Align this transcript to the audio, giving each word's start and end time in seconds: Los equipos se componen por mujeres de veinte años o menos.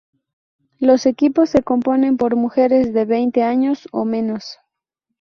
Los 0.79 1.05
equipos 1.05 1.51
se 1.51 1.61
componen 1.61 2.17
por 2.17 2.35
mujeres 2.35 2.91
de 2.91 3.05
veinte 3.05 3.43
años 3.43 3.87
o 3.91 4.03
menos. 4.03 4.57